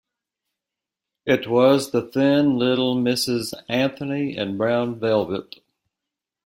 It 1.27 1.45
was 1.47 1.91
the 1.91 2.01
thin 2.01 2.57
little 2.57 2.95
Mrs. 2.95 3.53
Anthony 3.69 4.35
in 4.35 4.57
brown 4.57 4.99
velvet. 4.99 5.57